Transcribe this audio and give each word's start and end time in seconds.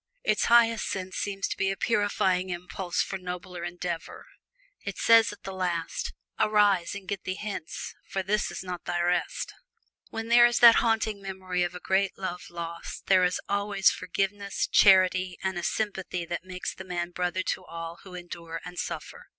Its 0.23 0.45
highest 0.45 0.95
use 0.95 1.15
seems 1.15 1.47
to 1.47 1.55
be 1.55 1.69
a 1.69 1.77
purifying 1.77 2.49
impulse 2.49 3.03
for 3.03 3.19
nobler 3.19 3.63
endeavor. 3.63 4.25
It 4.83 4.97
says 4.97 5.31
at 5.31 5.43
the 5.43 5.51
last, 5.53 6.13
"Arise, 6.39 6.95
and 6.95 7.07
get 7.07 7.23
thee 7.23 7.35
hence, 7.35 7.93
for 8.09 8.23
this 8.23 8.49
is 8.49 8.63
not 8.63 8.85
thy 8.85 8.99
rest." 8.99 9.53
Where 10.09 10.23
there 10.23 10.47
is 10.47 10.57
this 10.57 10.77
haunting 10.77 11.21
memory 11.21 11.61
of 11.61 11.75
a 11.75 11.79
great 11.79 12.17
love 12.17 12.41
lost 12.49 13.05
there 13.05 13.23
is 13.23 13.39
always 13.47 13.91
forgiveness, 13.91 14.65
charity, 14.65 15.37
and 15.43 15.55
a 15.59 15.61
sympathy 15.61 16.25
that 16.25 16.43
makes 16.43 16.73
the 16.73 16.83
man 16.83 17.11
brother 17.11 17.43
to 17.43 17.63
all 17.63 17.97
who 17.97 18.15
endure 18.15 18.59
and 18.65 18.79
suffer. 18.79 19.27